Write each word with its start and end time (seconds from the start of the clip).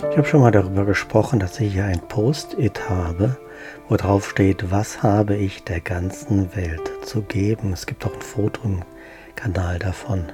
Ich 0.00 0.16
habe 0.16 0.28
schon 0.28 0.40
mal 0.40 0.52
darüber 0.52 0.84
gesprochen, 0.84 1.40
dass 1.40 1.58
ich 1.58 1.72
hier 1.72 1.84
ein 1.84 2.00
Post-it 2.00 2.88
habe, 2.88 3.36
wo 3.88 3.96
drauf 3.96 4.30
steht, 4.30 4.70
was 4.70 5.02
habe 5.02 5.36
ich 5.36 5.64
der 5.64 5.80
ganzen 5.80 6.54
Welt 6.54 6.90
zu 7.02 7.22
geben. 7.22 7.72
Es 7.72 7.86
gibt 7.86 8.06
auch 8.06 8.14
ein 8.14 8.22
Foto 8.22 8.60
im 8.64 8.82
Kanal 9.34 9.78
davon. 9.80 10.24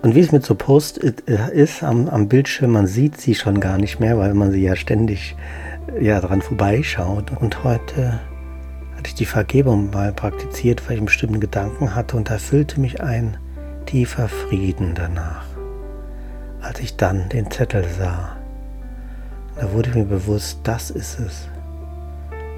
Und 0.00 0.14
wie 0.14 0.20
es 0.20 0.32
mit 0.32 0.44
so 0.44 0.54
Post-it 0.54 1.20
ist 1.20 1.82
am, 1.82 2.08
am 2.08 2.28
Bildschirm, 2.28 2.72
man 2.72 2.86
sieht 2.86 3.20
sie 3.20 3.34
schon 3.34 3.60
gar 3.60 3.76
nicht 3.76 4.00
mehr, 4.00 4.18
weil 4.18 4.34
man 4.34 4.50
sie 4.50 4.62
ja 4.62 4.74
ständig 4.74 5.36
ja, 6.00 6.20
dran 6.20 6.42
vorbeischaut. 6.42 7.32
Und 7.38 7.64
heute 7.64 8.20
hatte 8.96 9.08
ich 9.08 9.14
die 9.14 9.26
Vergebung 9.26 9.90
mal 9.90 10.12
praktiziert, 10.12 10.82
weil 10.86 10.94
ich 10.94 10.98
einen 11.00 11.06
bestimmten 11.06 11.40
Gedanken 11.40 11.94
hatte 11.94 12.16
und 12.16 12.30
erfüllte 12.30 12.80
mich 12.80 13.02
ein 13.02 13.36
tiefer 13.86 14.28
Frieden 14.28 14.94
danach. 14.94 15.51
Als 16.62 16.78
ich 16.78 16.96
dann 16.96 17.28
den 17.28 17.50
Zettel 17.50 17.84
sah, 17.98 18.36
da 19.56 19.72
wurde 19.72 19.90
mir 19.90 20.04
bewusst, 20.04 20.60
das 20.62 20.90
ist 20.90 21.18
es, 21.18 21.48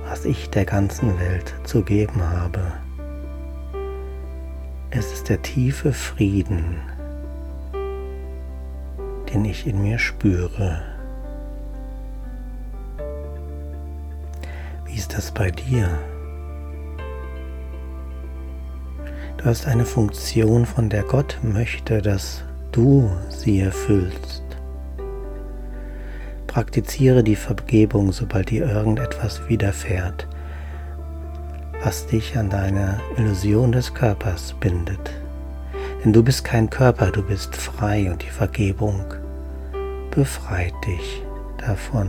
was 0.06 0.26
ich 0.26 0.50
der 0.50 0.66
ganzen 0.66 1.18
Welt 1.18 1.54
zu 1.64 1.82
geben 1.82 2.22
habe. 2.22 2.60
Es 4.90 5.10
ist 5.10 5.30
der 5.30 5.40
tiefe 5.40 5.94
Frieden, 5.94 6.76
den 9.32 9.46
ich 9.46 9.66
in 9.66 9.80
mir 9.80 9.98
spüre. 9.98 10.82
Wie 14.84 14.94
ist 14.94 15.16
das 15.16 15.32
bei 15.32 15.50
dir? 15.50 15.88
Du 19.38 19.46
hast 19.46 19.66
eine 19.66 19.86
Funktion, 19.86 20.66
von 20.66 20.90
der 20.90 21.04
Gott 21.04 21.38
möchte, 21.42 22.02
dass 22.02 22.44
du 22.74 23.08
sie 23.28 23.60
erfüllst. 23.60 24.42
Praktiziere 26.48 27.22
die 27.22 27.36
Vergebung, 27.36 28.10
sobald 28.10 28.50
dir 28.50 28.66
irgendetwas 28.66 29.48
widerfährt, 29.48 30.26
was 31.82 32.06
dich 32.06 32.36
an 32.36 32.50
deine 32.50 33.00
Illusion 33.16 33.70
des 33.70 33.94
Körpers 33.94 34.54
bindet. 34.58 35.12
Denn 36.04 36.12
du 36.12 36.24
bist 36.24 36.44
kein 36.44 36.68
Körper, 36.68 37.12
du 37.12 37.22
bist 37.22 37.54
frei 37.56 38.10
und 38.10 38.22
die 38.22 38.30
Vergebung 38.30 39.04
befreit 40.10 40.74
dich 40.84 41.22
davon. 41.58 42.08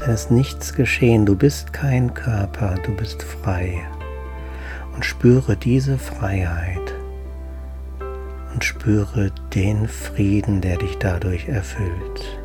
Denn 0.00 0.10
es 0.10 0.22
ist 0.22 0.30
nichts 0.30 0.74
geschehen, 0.74 1.26
du 1.26 1.36
bist 1.36 1.74
kein 1.74 2.14
Körper, 2.14 2.76
du 2.86 2.96
bist 2.96 3.22
frei 3.22 3.86
und 4.94 5.04
spüre 5.04 5.56
diese 5.56 5.98
Freiheit 5.98 6.95
und 8.56 8.64
spüre 8.64 9.30
den 9.54 9.86
Frieden, 9.86 10.62
der 10.62 10.78
dich 10.78 10.96
dadurch 10.96 11.46
erfüllt. 11.46 12.40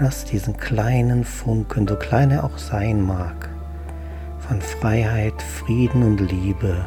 Lass 0.00 0.24
diesen 0.24 0.56
kleinen 0.56 1.24
Funken, 1.24 1.86
so 1.86 1.94
klein 1.94 2.32
er 2.32 2.42
auch 2.42 2.58
sein 2.58 3.00
mag, 3.02 3.48
von 4.40 4.60
Freiheit, 4.60 5.40
Frieden 5.40 6.02
und 6.02 6.18
Liebe 6.28 6.84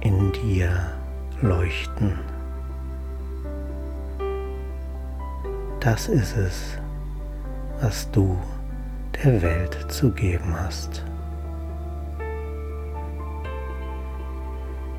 in 0.00 0.32
dir 0.32 0.70
leuchten. 1.42 2.18
Das 5.80 6.08
ist 6.08 6.34
es, 6.34 6.78
was 7.82 8.10
du 8.10 8.38
der 9.22 9.42
Welt 9.42 9.76
zu 9.88 10.12
geben 10.12 10.58
hast. 10.58 11.04